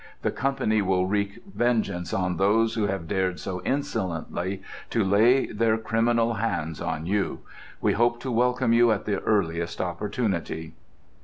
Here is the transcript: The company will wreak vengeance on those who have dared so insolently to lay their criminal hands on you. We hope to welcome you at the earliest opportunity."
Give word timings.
The 0.23 0.31
company 0.31 0.81
will 0.81 1.05
wreak 1.05 1.43
vengeance 1.53 2.11
on 2.11 2.37
those 2.37 2.73
who 2.73 2.87
have 2.87 3.07
dared 3.07 3.39
so 3.39 3.61
insolently 3.61 4.63
to 4.89 5.03
lay 5.03 5.45
their 5.45 5.77
criminal 5.77 6.33
hands 6.33 6.81
on 6.81 7.05
you. 7.05 7.41
We 7.81 7.93
hope 7.93 8.19
to 8.21 8.31
welcome 8.31 8.73
you 8.73 8.91
at 8.91 9.05
the 9.05 9.19
earliest 9.19 9.79
opportunity." 9.79 10.73